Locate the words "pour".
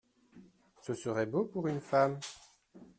1.45-1.67